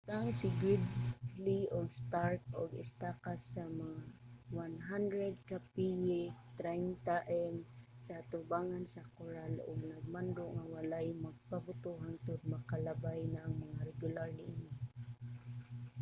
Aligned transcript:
nagbutang 0.05 0.29
si 0.39 0.47
gridley 0.59 1.61
o 1.77 1.77
stark 2.01 2.41
og 2.59 2.69
estaka 2.83 3.31
mga 4.55 4.77
100 4.87 5.49
ka 5.49 5.57
piye 5.73 6.21
30 6.59 7.53
m 7.53 7.55
sa 8.05 8.13
atubangan 8.21 8.83
sa 8.93 9.01
koral 9.15 9.53
ug 9.69 9.79
nagmando 9.91 10.43
nga 10.55 10.65
walay 10.73 11.07
magpabuto 11.25 11.91
hangtod 12.03 12.39
makalabay 12.53 13.19
na 13.31 13.39
ang 13.43 13.55
mga 13.65 13.77
regular 13.89 14.27
niini 14.37 14.69